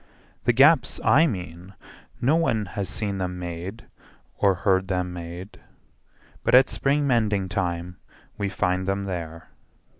The 0.45 0.51
gaps 0.51 0.99
I 1.03 1.27
mean, 1.27 1.75
No 2.19 2.35
one 2.35 2.65
has 2.73 2.89
seen 2.89 3.19
them 3.19 3.37
made 3.37 3.85
or 4.35 4.55
heard 4.55 4.87
them 4.87 5.13
made, 5.13 5.61
But 6.43 6.55
at 6.55 6.69
spring 6.71 7.05
mending 7.05 7.47
time 7.49 7.97
we 8.35 8.49
find 8.49 8.87
them 8.87 9.03
there. 9.03 9.51